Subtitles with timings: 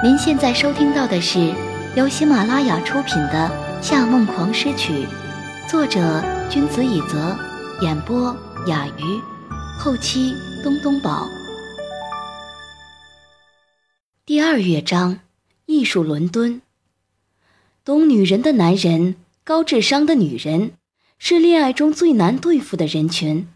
[0.00, 1.52] 您现在收听到的是
[1.96, 3.50] 由喜马拉雅出品的
[3.82, 4.92] 《夏梦狂诗曲》，
[5.68, 7.36] 作者君子以泽，
[7.80, 8.32] 演播
[8.68, 9.20] 雅鱼，
[9.76, 10.32] 后期
[10.62, 11.26] 东东宝。
[14.24, 15.18] 第二乐章：
[15.66, 16.62] 艺术伦敦。
[17.84, 20.74] 懂女人的男人，高智商的女人，
[21.18, 23.48] 是恋爱中最难对付的人群。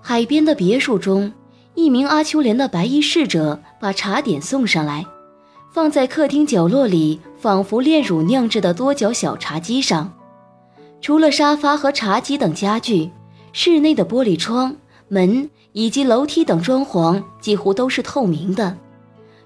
[0.00, 1.32] 海边的别墅中。
[1.78, 5.06] 一名阿秋莲的白衣侍者把茶点送上来，
[5.70, 10.12] 放在客厅角落里，仿佛炼乳酿制的多角小茶几上。
[11.00, 13.12] 除了沙发和茶几等家具，
[13.52, 14.74] 室内的玻璃窗、
[15.06, 18.76] 门以及楼梯等装潢几乎都是透明的，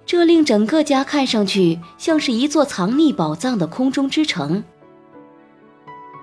[0.07, 4.65] 这令整个家看上去像是一座藏匿宝藏的空中之城。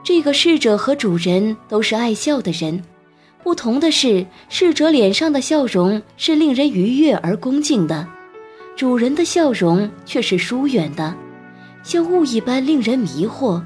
[0.04, 2.84] 这个侍者和主人都是爱笑的人。
[3.49, 8.07] 不同的是，逝者脸上的笑容是令人愉悦而恭敬的，
[8.76, 11.16] 主人的笑容却是疏远的，
[11.81, 13.59] 像雾一般令人迷惑。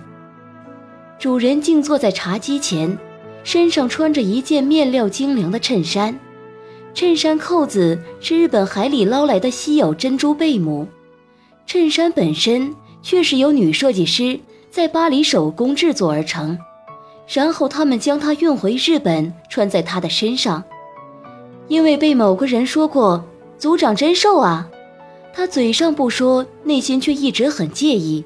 [1.20, 2.98] 主人静坐在茶几前，
[3.44, 6.18] 身上穿着一件面料精良的衬衫，
[6.94, 10.88] 衬衫扣子是日本海里捞来的稀有珍珠贝母，
[11.68, 14.40] 衬衫本身却是由女设计师
[14.72, 16.58] 在巴黎手工制作而成。
[17.28, 20.64] 然后他们将他运回日本，穿在他的身上。
[21.68, 23.24] 因为被某个人说过
[23.58, 24.70] “组长真瘦啊”，
[25.34, 28.26] 他嘴上不说，内心却一直很介意。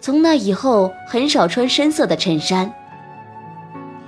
[0.00, 2.72] 从那以后，很少穿深色的衬衫。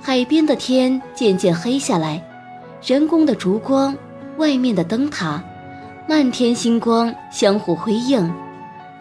[0.01, 2.23] 海边的天渐渐黑下来，
[2.83, 3.95] 人工的烛光、
[4.39, 5.43] 外面的灯塔、
[6.09, 8.33] 漫天星光相互辉映。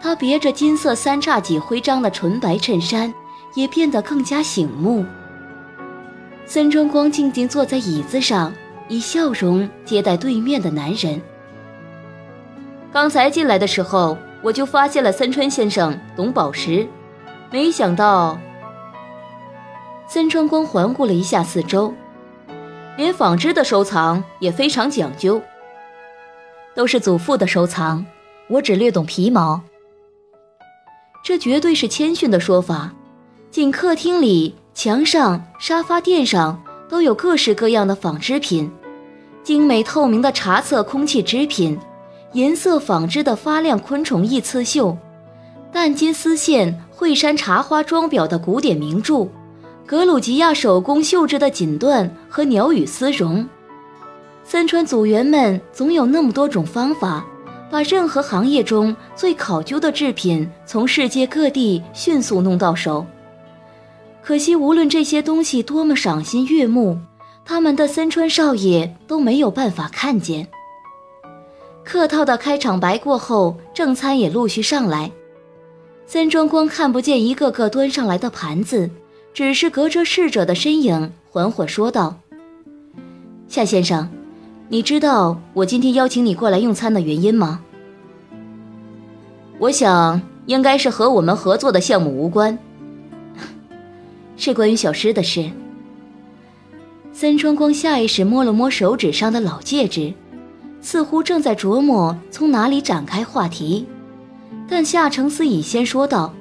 [0.02, 3.12] 他别着金色三叉戟徽章的纯白衬衫。
[3.54, 5.04] 也变得更加醒目。
[6.44, 8.52] 森川光静静坐在椅子上，
[8.88, 11.20] 以笑容接待对面的男人。
[12.92, 16.86] 刚才进来的时候，我就发现了森川先生懂宝石，
[17.50, 18.38] 没想到。
[20.06, 21.94] 森川光环顾了一下四周，
[22.98, 25.40] 连纺织的收藏也非常讲究，
[26.74, 28.04] 都是祖父的收藏，
[28.48, 29.62] 我只略懂皮毛。
[31.24, 32.92] 这绝对是谦逊的说法。
[33.52, 36.58] 仅客厅里，墙上、沙发垫上
[36.88, 38.72] 都有各式各样的纺织品，
[39.44, 41.78] 精美透明的茶色空气织品，
[42.32, 44.96] 银色纺织的发亮昆虫翼刺绣，
[45.70, 49.28] 淡金丝线惠山茶花装裱的古典名著，
[49.84, 53.46] 格鲁吉亚手工绣制的锦缎和鸟羽丝绒。
[54.44, 57.22] 三川组员们总有那么多种方法，
[57.70, 63.04] 把任何行业中最考究的制品从世界各地迅速弄到手。
[64.24, 66.96] 可惜，无论这些东西多么赏心悦目，
[67.44, 70.46] 他们的森川少爷都没有办法看见。
[71.82, 75.10] 客套的开场白过后，正餐也陆续上来。
[76.06, 78.88] 森川光看不见一个个端上来的盘子，
[79.34, 82.14] 只是隔着侍者的身影，缓缓说道
[83.48, 84.08] ：“夏先生，
[84.68, 87.60] 你知道我今天邀请你过来用餐的原因吗？
[89.58, 92.56] 我想，应该是和我们合作的项目无关。”
[94.44, 95.48] 是关于小诗的事。
[97.12, 100.12] 森川光下意识摸了摸手指上的老戒指，
[100.80, 103.86] 似乎正在琢磨从哪里展开话题。
[104.68, 106.34] 但夏承思已先说道：“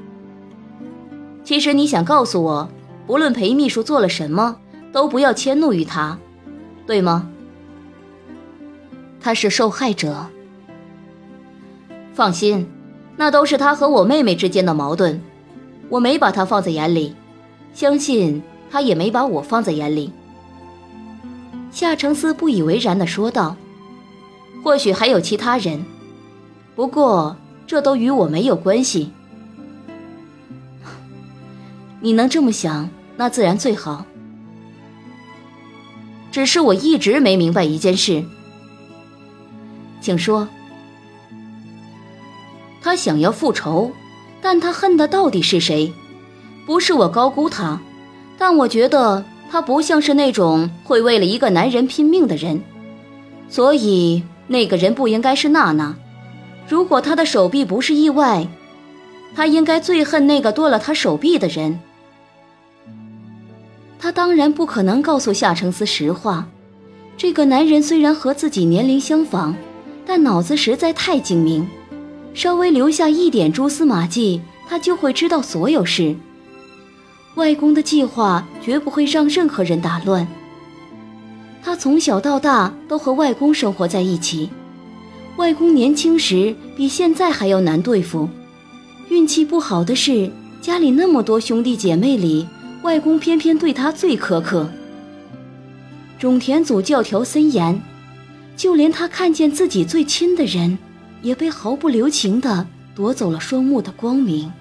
[1.45, 2.67] 其实你想告诉我，
[3.05, 4.55] 不论裴秘书做了什么，
[4.91, 6.17] 都不要迁怒于他，
[6.87, 7.29] 对吗？
[9.19, 10.25] 他是受害者。
[12.15, 12.67] 放心，
[13.15, 15.21] 那都是他和我妹妹之间的矛盾，
[15.87, 17.13] 我没把他放在眼里。”
[17.73, 20.11] 相信他也没把我放在眼里。
[21.71, 23.55] 夏承思不以为然地说道
[24.61, 25.85] ：“或许还有其他人，
[26.75, 29.11] 不过这都与我没有关系。
[32.01, 34.05] 你能这么想，那自然最好。
[36.31, 38.23] 只是我一直没明白一件事，
[40.01, 40.47] 请说。
[42.81, 43.91] 他想要复仇，
[44.41, 45.93] 但他恨的到底是谁？”
[46.65, 47.79] 不是我高估他，
[48.37, 52.61] 但我觉得他不像是那种会为了一个男人拼命的人，
[53.49, 55.95] 所以那个人不应该是娜娜。
[56.67, 58.47] 如果他的手臂不是意外，
[59.35, 61.79] 他应该最恨那个剁了他手臂的人。
[63.99, 66.47] 他当然不可能告诉夏承思实话。
[67.17, 69.53] 这个男人虽然和自己年龄相仿，
[70.05, 71.67] 但脑子实在太精明，
[72.33, 76.15] 稍微留下一点蛛丝马迹，他就会知道所有事。
[77.35, 80.27] 外公的计划绝不会让任何人打乱。
[81.63, 84.49] 他从小到大都和外公生活在一起，
[85.37, 88.27] 外公年轻时比现在还要难对付。
[89.09, 90.31] 运气不好的是，
[90.61, 92.47] 家里那么多兄弟姐妹里，
[92.81, 94.69] 外公偏偏对他最苛刻。
[96.19, 97.81] 种田组教条森严，
[98.55, 100.77] 就连他看见自己最亲的人，
[101.21, 104.51] 也被毫不留情地夺走了双目的光明。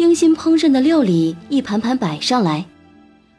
[0.00, 2.64] 精心烹饪的料理一盘盘摆上来，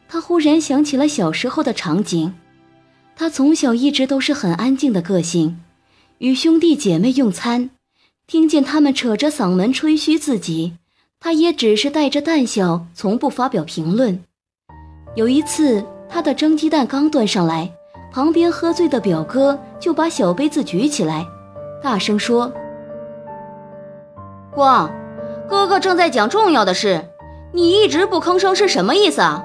[0.08, 2.32] 他忽然想起了小时候的场景。
[3.16, 5.60] 他从小一直都是很安静的个性，
[6.18, 7.70] 与兄弟姐妹用餐，
[8.28, 10.74] 听见他们扯着嗓门吹嘘自己，
[11.18, 14.22] 他也只是带着淡笑，从不发表评论。
[15.16, 17.68] 有一次，他的蒸鸡蛋刚端上来，
[18.12, 21.26] 旁边喝醉的表哥就把小杯子举起来，
[21.82, 22.52] 大声说
[24.54, 24.88] ：“光，
[25.52, 27.04] 哥哥正在讲重要的事，
[27.52, 29.44] 你一直不吭声是什么意思啊？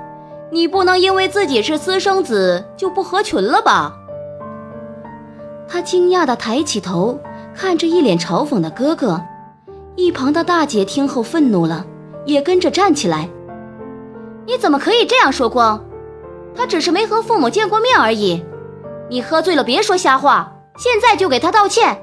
[0.50, 3.94] 你不能因为自己是私生子就不合群了吧？”
[5.68, 7.20] 他惊讶地抬起头，
[7.54, 9.22] 看着一脸嘲讽的哥哥。
[9.98, 11.86] 一旁的大姐听后愤怒了，
[12.24, 13.28] 也跟着站起来。
[14.46, 15.84] 你怎么可以这样说光？
[16.56, 18.42] 他只是没和父母见过面而已。
[19.10, 22.02] 你喝醉了，别说瞎话，现在就给他道歉。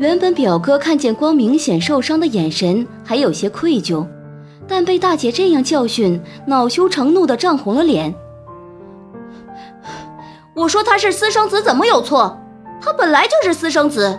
[0.00, 4.06] 原本表哥看见光明显受伤的眼神还有些愧疚，
[4.66, 8.14] 但被大姐这样教训，恼羞成怒的涨红了脸。
[10.54, 12.34] 我说他是私生子怎么有错？
[12.80, 14.18] 他本来就是私生子，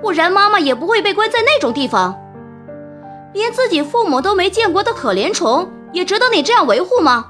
[0.00, 2.16] 不然妈妈也不会被关在那种地方。
[3.34, 7.26] 连自己父母都没见过的可怜虫，也值得你这样维护吗？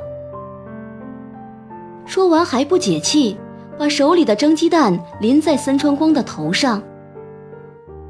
[2.04, 3.38] 说完还不解气，
[3.78, 6.82] 把手里的蒸鸡蛋淋在森川光的头上。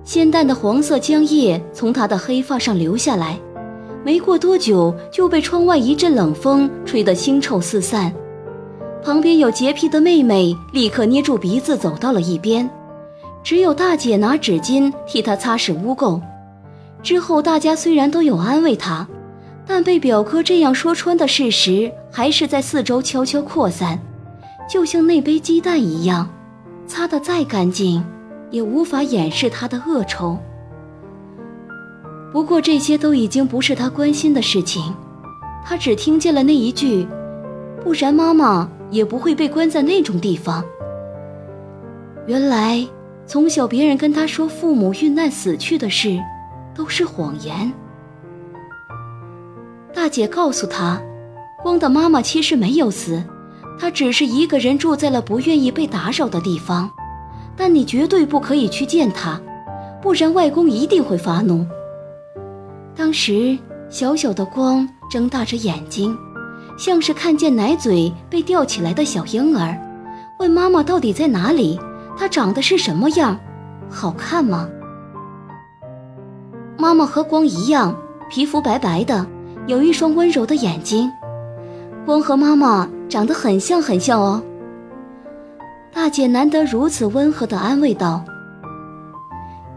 [0.05, 3.39] 鲜淡的黄色浆液从他的黑发上流下来，
[4.05, 8.13] 没过多久就被窗外一阵冷风吹得腥臭四散。
[9.03, 12.69] 旁边有洁癖的妹妹立刻捏住鼻子走到了一边，
[13.45, 16.21] 只有大姐拿纸巾替她擦拭污垢。
[17.03, 19.07] 之后，大家虽然都有安慰他，
[19.65, 24.01] 但被表哥这样说穿的事实，还是在四周悄悄扩散，
[24.69, 26.29] 就像那杯鸡蛋一样，
[26.89, 28.05] 擦得再干净，
[28.51, 30.39] 也无法掩饰他的恶臭。
[32.33, 34.95] 不过，这些都已经不是他关心的事情，
[35.65, 37.07] 他只听见了那一句
[37.83, 40.65] ：“不然妈妈也不会被关在那种地方。”
[42.27, 42.87] 原来，
[43.27, 46.19] 从小别人跟他说父母遇难死去的事。
[46.79, 47.73] 都是谎言。
[49.93, 51.03] 大姐告诉他，
[51.61, 53.21] 光的妈妈其实没有死，
[53.81, 56.89] 她只是一个人住在了不愿意被打扰的地方。
[57.59, 59.39] 但你绝对不可以去见他，
[60.01, 61.67] 不然外公一定会发怒。
[62.95, 63.59] 当时
[63.91, 66.17] 小小的光睁大着眼睛，
[66.79, 69.77] 像是看见奶嘴被吊起来的小婴儿，
[70.39, 71.79] 问妈妈到底在哪里？
[72.17, 73.39] 她长得是什么样？
[73.91, 74.69] 好看吗？
[76.77, 77.97] 妈妈和光一样，
[78.31, 79.27] 皮肤白白的，
[79.67, 81.11] 有一双温柔的眼睛。
[82.07, 84.41] 光和妈妈长得很像，很像哦。
[85.93, 88.25] 大姐难得如此温和的安慰道：“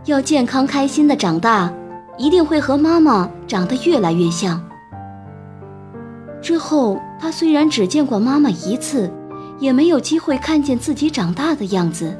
[0.05, 1.71] 要健康开心的长大，
[2.17, 4.61] 一定会和妈妈长得越来越像。”
[6.41, 9.11] 之后，她虽然只见过妈妈一次，
[9.59, 12.17] 也没有机会看见自己长大的样子，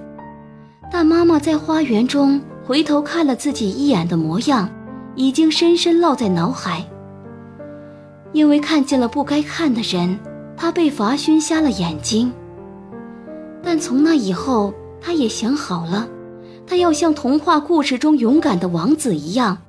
[0.92, 2.42] 但妈妈在花园中。
[2.64, 4.70] 回头看了自己一眼的模样，
[5.16, 6.86] 已经深深烙在脑海。
[8.32, 10.18] 因为看见了不该看的人，
[10.56, 12.32] 他被罚熏瞎了眼睛。
[13.64, 16.08] 但从那以后，他也想好了，
[16.68, 19.62] 他要像童话故事中勇敢的王子一样，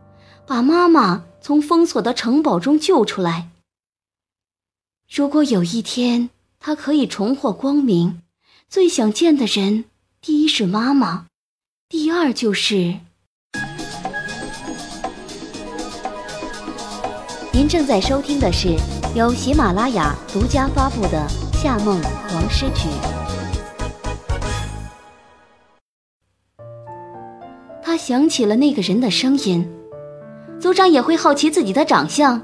[0.47, 3.51] 把妈妈从封锁的城堡中救出来。
[5.15, 8.23] 如果有一天他可以重获光明，
[8.69, 9.85] 最想见的人，
[10.21, 11.27] 第一是妈妈。
[11.89, 12.95] 第二就是，
[17.53, 18.75] 您正在收听的是
[19.15, 21.29] 由喜马拉雅独家发布的
[21.63, 22.01] 《夏梦
[22.33, 22.89] 王诗曲》。
[27.93, 29.69] 他想起了那个人的声音，
[30.59, 32.41] 族长也会好奇自己的长相。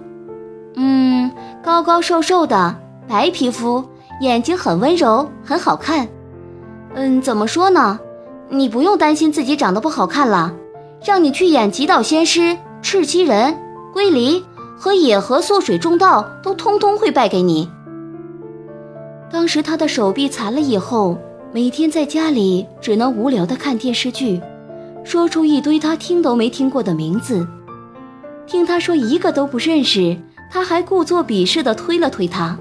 [0.75, 1.31] 嗯，
[1.65, 2.77] 高高瘦瘦的，
[3.09, 3.83] 白皮肤，
[4.21, 6.07] 眼睛很温柔，很好看。
[6.93, 7.99] 嗯，怎么说呢？
[8.51, 10.53] 你不用担心自己长得不好看了，
[11.03, 13.57] 让你去演极道仙师、赤麒人、
[13.95, 14.45] 龟梨
[14.77, 17.71] 和野河素水中道，都通通会败给你。
[19.33, 21.17] 当时他的手臂残了以后，
[21.55, 24.43] 每天在家里只能无聊的看电视剧，
[25.09, 27.49] 说出一堆他听都没听过的名字。
[28.47, 30.15] 听他说一个都不认识，
[30.51, 32.59] 他还故作鄙视的推了推他，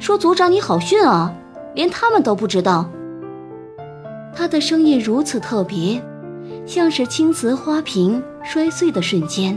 [0.00, 1.32] 说：“族长你好逊啊，
[1.76, 2.90] 连他们都不知道。”
[4.34, 6.02] 她的声音如此特别，
[6.66, 9.56] 像是青瓷花瓶摔碎的瞬间，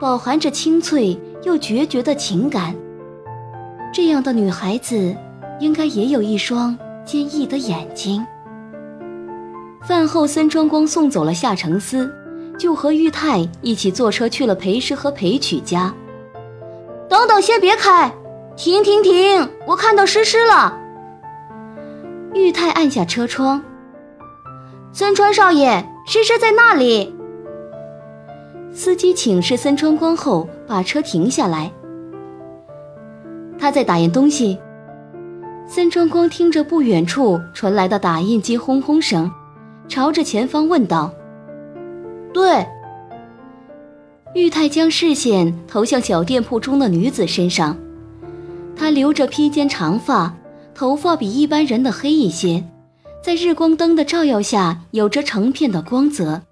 [0.00, 2.72] 饱含着清脆又决绝的情感。
[3.92, 5.16] 这样的女孩子，
[5.58, 8.24] 应该也有一双坚毅的眼睛。
[9.86, 12.12] 饭后，森川光送走了夏承思，
[12.58, 15.92] 就和玉泰一起坐车去了裴师和裴曲家。
[17.08, 18.12] 等等，先别开，
[18.56, 19.48] 停停停！
[19.66, 20.78] 我看到诗诗了。
[22.34, 23.62] 玉泰按下车窗。
[24.92, 27.14] 森川少爷，诗诗在那里。
[28.72, 31.72] 司机请示森川光后，把车停下来。
[33.58, 34.58] 他在打印东西。
[35.66, 39.30] 森川光听着不远处传来的打印机轰轰声，
[39.90, 41.12] 朝着前方问道
[42.32, 42.64] ：“对。”
[44.36, 47.76] 玉泰将视线投向小店铺中的女子身上，
[48.76, 50.32] 她留着披肩长发，
[50.76, 52.64] 头发比一般人的黑一些，
[53.20, 56.42] 在日光灯的照耀下有着成片的光泽。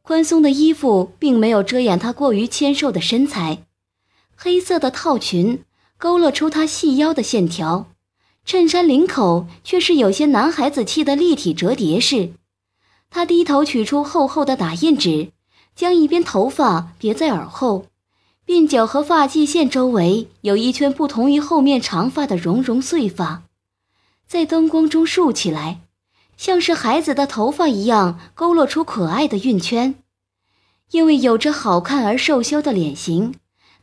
[0.00, 3.58] 宽松的衣服并没有遮掩她过于纤瘦的身材，
[4.34, 5.62] 黑色的套裙
[5.98, 7.88] 勾勒出她细腰的线条，
[8.46, 12.30] 衬衫领口却是有些男孩子气的立体折叠式。
[13.14, 15.30] 他低头取出厚厚的打印纸。
[15.76, 17.86] 将一边头发别在耳后，
[18.44, 23.44] 鬓角和发际线周围有一圈不同于后面长发的绒绒碎发，
[24.26, 25.80] 在灯光中竖起来，
[26.36, 29.94] 像是孩子的头发一样，勾勒出可爱的晕圈。
[30.90, 33.34] 因为有着好看而瘦削的脸型，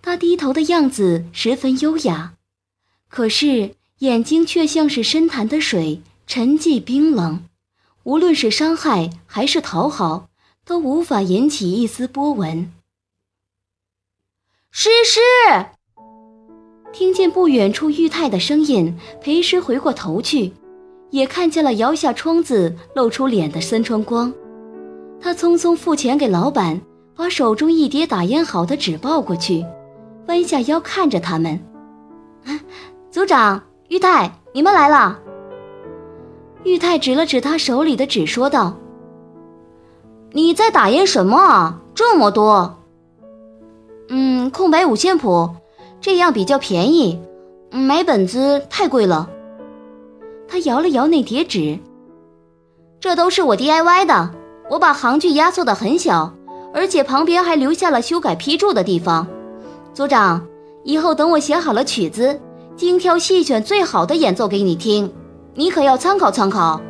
[0.01, 2.33] 他低头的样子十分优雅，
[3.09, 7.43] 可是眼睛却像是深潭的水，沉寂冰冷，
[8.03, 10.27] 无论是伤害还是讨好。
[10.63, 12.71] 都无法引起一丝波纹。
[14.69, 15.19] 诗诗
[16.93, 20.53] 听见不远处玉泰的声音，裴诗回过头去，
[21.09, 24.31] 也看见了摇下窗子露出脸的森川光。
[25.19, 26.79] 他匆匆付钱给老板，
[27.15, 29.65] 把手中一叠打印好的纸抱过去，
[30.27, 31.59] 弯下腰看着他们
[33.09, 35.19] ：“组长，玉泰，你们来了。”
[36.63, 38.75] 玉泰指了指他手里的纸，说道。
[40.31, 41.81] 你在打印什么啊？
[41.93, 42.79] 这么多。
[44.09, 45.49] 嗯，空白五线谱，
[45.99, 47.19] 这样比较便宜。
[47.71, 49.29] 买本子太贵了。
[50.47, 51.79] 他摇了摇那叠纸，
[52.99, 54.31] 这都是我 DIY 的。
[54.69, 56.33] 我把行距压缩的很小，
[56.73, 59.27] 而且旁边还留下了修改批注的地方。
[59.93, 60.45] 组长，
[60.83, 62.39] 以后等我写好了曲子，
[62.75, 65.11] 精挑细选最好的演奏给你听，
[65.53, 66.81] 你可要参考参考。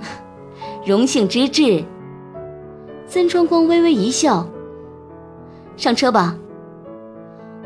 [0.84, 1.84] 荣幸之至。
[3.06, 4.46] 森川光微微一笑，
[5.76, 6.36] 上车吧。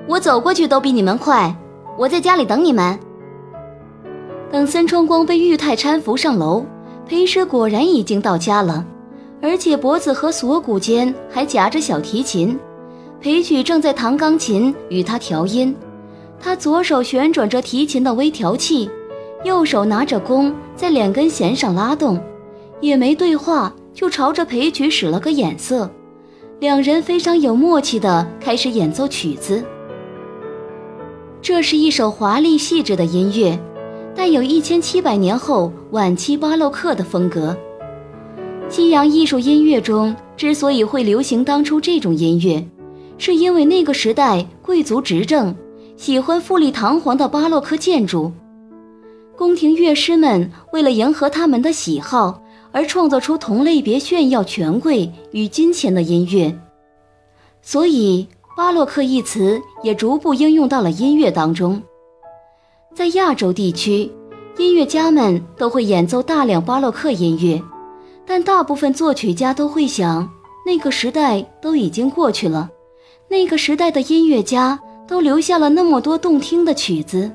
[0.06, 1.54] 我走过去都比你们快。
[1.96, 2.98] 我在家里等你们。
[4.50, 6.64] 等森川光被玉泰搀扶上楼，
[7.06, 8.84] 裴师果然已经到家了，
[9.42, 12.58] 而且脖子和锁骨间还夹着小提琴。
[13.20, 15.74] 裴曲正在弹钢琴与他调音，
[16.40, 18.90] 他左手旋转着提琴的微调器，
[19.44, 22.20] 右手拿着弓在两根弦上拉动，
[22.80, 23.72] 也没对话。
[23.94, 25.88] 就朝着裴曲使了个眼色，
[26.58, 29.62] 两人非常有默契地开始演奏曲子。
[31.40, 33.56] 这是一首华丽细致的音乐，
[34.12, 37.56] 带有一千七百年后晚期巴洛克的风格。
[38.68, 42.66] 西洋艺术音乐中之所以会流行当初这种音乐，
[43.16, 45.54] 是因为那个时代贵族执政，
[45.96, 48.32] 喜欢富丽堂皇的巴洛克建筑，
[49.36, 52.40] 宫廷乐师们为了迎合他们的喜好。
[52.74, 56.52] 而创造出同类别炫耀权贵与金钱的音乐，
[57.62, 58.26] 所以
[58.56, 61.80] 巴洛克一词也逐步应用到了音乐当中。
[62.92, 64.10] 在亚洲地区，
[64.58, 67.62] 音乐家们都会演奏大量巴洛克音乐，
[68.26, 70.28] 但大部分作曲家都会想，
[70.66, 72.68] 那个时代都已经过去了，
[73.28, 77.30] 那个时代的音乐家都留下了那么多动听的曲子，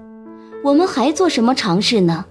[0.62, 2.26] 我们还做什么尝试呢？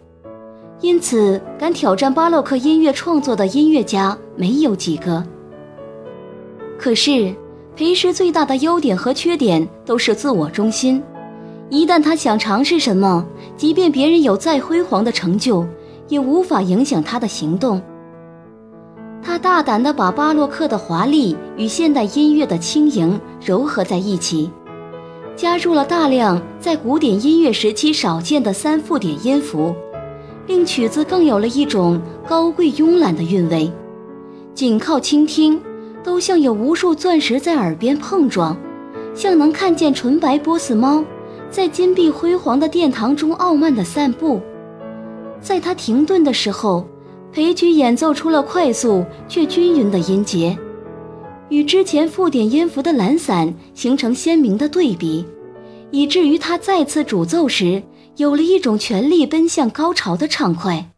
[0.81, 5.25] 因此，敢挑战巴洛克音乐创作的音乐家没有几个。
[6.79, 7.35] 可是，
[7.75, 11.03] 裴师最大的优点和缺点都是自我中心。
[11.71, 15.67] 一旦他想尝试什么，即便别人有再辉煌的成就，
[16.09, 17.81] 也无法影响他的行动。
[19.23, 24.51] 他大胆地把巴洛克的华丽与现代音乐的轻盈糅合在一起，
[25.39, 29.73] 加入了大量在古典音乐时期少见的三附点音符。
[30.49, 33.71] 令曲子更有了一种高贵慵懒的韵味，
[34.53, 35.61] 仅靠倾听，
[36.03, 38.57] 都像有无数钻石在耳边碰撞，
[39.15, 41.05] 像能看见纯白波斯猫
[41.49, 44.41] 在金碧辉煌的殿堂中傲慢地散步。
[45.41, 46.85] 在它停顿的时候，
[47.31, 50.59] 裴曲演奏出了快速却均匀的音节，
[51.51, 55.25] 与之前附点音符的懒散形成鲜明的对比，
[55.91, 57.83] 以至于他再次主奏时
[58.17, 60.91] 有了一种全力奔向高潮的畅快。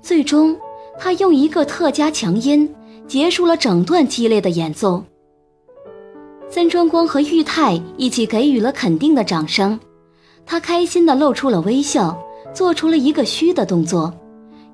[0.00, 0.56] 最终，
[0.98, 2.72] 他用一个特加强音
[3.06, 5.02] 结束了整段激烈的演奏。
[6.48, 9.78] 森川光和玉泰一起给予了肯定的掌声，
[10.46, 12.16] 他开心地露出了微笑，
[12.54, 14.12] 做出了一个虚的动作。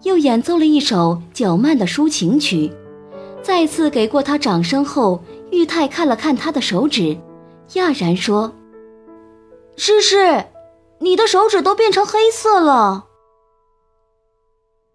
[0.03, 2.71] 又演奏了一首较慢的抒情曲，
[3.43, 7.19] 再次给过他掌声后，玉泰看了看他的手指，
[7.75, 8.53] 讶然说
[9.77, 10.47] ：“诗诗，
[10.99, 13.07] 你的手指都变成黑色了。”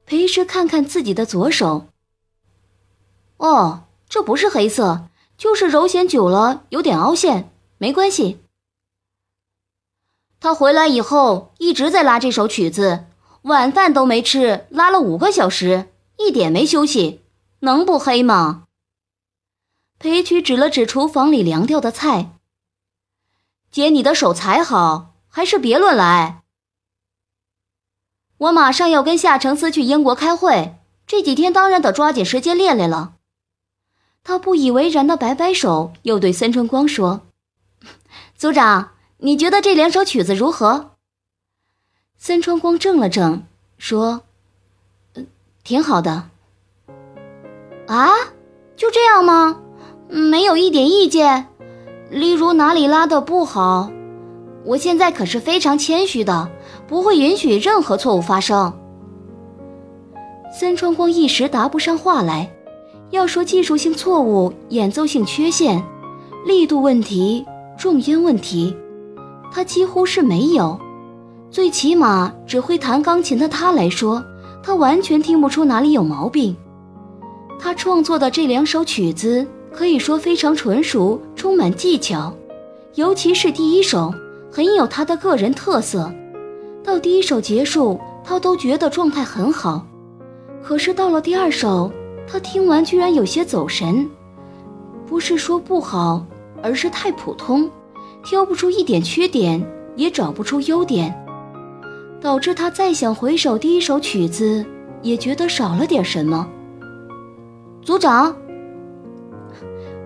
[0.05, 1.87] 裴诗看看自己的左手，
[3.37, 7.49] 哦，这不是黑色，就是揉弦久了有点凹陷，
[7.79, 8.39] 没关系。
[10.39, 13.05] 他回来以后一直在拉这首曲子。
[13.41, 15.87] 晚饭都没吃，拉了五个小时，
[16.17, 17.21] 一点没休息，
[17.65, 18.67] 能不黑吗？
[19.97, 22.37] 裴曲指了指厨房里凉掉的菜。
[23.71, 26.43] 姐，你的手才好，还是别乱来。
[28.37, 33.15] 我马上要跟夏承思去英国开会，这几天当然得抓紧时间练练了。
[34.23, 37.21] 他不以为然的摆摆手，又对森春光说
[38.37, 40.97] ：“组长，你觉得这两首曲子如何？”
[42.15, 43.41] 森川光怔了怔，
[43.79, 44.21] 说
[45.63, 46.29] ：“挺好的。”
[47.87, 48.09] 啊，
[48.75, 49.57] 就这样吗？
[50.09, 51.47] 没有一点意见？
[52.09, 53.91] 例如哪里拉的不好？
[54.63, 56.49] 我现在可是非常谦虚的，
[56.87, 58.73] 不会允许任何错误发生。
[60.57, 62.51] 森川光一时答不上话来。
[63.11, 65.81] 要说技术性错误、演奏性缺陷、
[66.45, 67.45] 力度问题、
[67.77, 68.75] 重音问题，
[69.51, 70.77] 他几乎是没有。
[71.51, 74.23] 最起码，只会弹钢琴的他来说，
[74.63, 76.57] 他完全听不出哪里有毛病。
[77.59, 82.33] 他创作的这两首曲子可以说非常纯熟，充满技巧，
[82.95, 84.13] 尤其是第一首，
[84.51, 86.11] 很有他的个人特色。
[86.83, 89.85] 到第一首结束，他都觉得状态很好。
[90.61, 91.91] 可是到了第二首，
[92.27, 94.07] 他听完居然有些走神，
[95.07, 96.25] 不是说不好，
[96.61, 97.69] 而是太普通，
[98.23, 101.13] 挑不出一点缺点，也找不出优点。
[102.21, 104.65] 导致他再想回首第一首曲子，
[105.01, 106.47] 也觉得少了点什么。
[107.85, 108.35] 组长，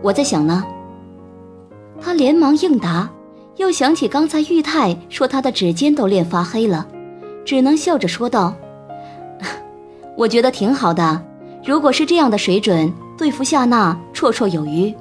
[0.02, 0.66] 我在想呢。
[2.02, 3.10] 他连忙应答，
[3.56, 6.86] 又想起刚才玉泰说他的指尖都练发黑了，
[7.46, 8.54] 只能笑着说道
[10.18, 11.22] ：“我觉得挺好的，
[11.64, 14.94] 如果是这样的水准，对付夏娜绰绰有余。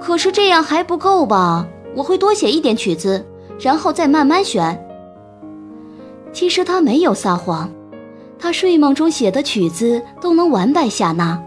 [0.00, 1.66] 可是这样还不够吧？
[1.96, 3.26] 我会多写一点曲子，
[3.58, 4.80] 然后再慢慢选。”
[6.32, 7.68] 其实他没有撒谎，
[8.42, 11.40] 他睡梦中写的曲子都能完败夏娜，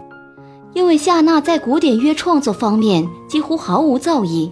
[0.72, 4.50] 因为夏娜在古典乐创作方面几乎毫无造诣，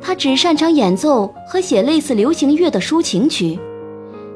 [0.00, 3.58] 他只擅长演奏和写类似流行乐的抒情曲。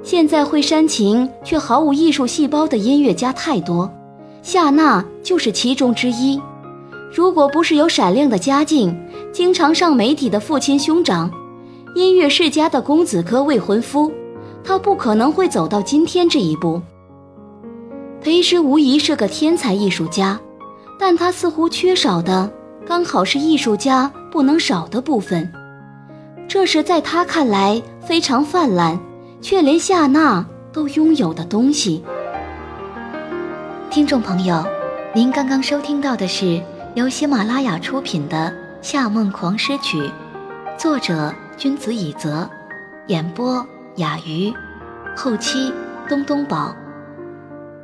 [0.02, 3.88] 现在会煽情却毫无艺术细胞的音乐家太多，
[4.42, 6.40] 夏娜就是其中之一。
[7.14, 8.98] 如果不是有闪亮的家境、
[9.32, 11.30] 经常上媒体的父亲兄长、
[11.94, 14.10] 音乐世家的公子哥未婚夫。
[14.64, 16.82] 他不可能会走到今天这一步。
[18.26, 20.36] 裴师无疑是个天才艺术家，
[20.98, 22.50] 但他似乎缺少的
[22.84, 25.48] 刚好是艺术家不能少的部分，
[26.48, 28.98] 这是在他看来非常泛滥，
[29.40, 32.02] 却连夏娜都拥有的东西。
[33.90, 34.66] 听众朋友，
[35.14, 36.60] 您刚刚收听到的是
[36.96, 38.50] 由喜马拉雅出品的
[38.82, 40.02] 《夏梦狂诗曲》，
[40.76, 42.50] 作者君子以泽，
[43.06, 43.64] 演播。
[43.98, 44.52] 雅鱼，
[45.16, 45.72] 后期
[46.08, 46.74] 东东宝。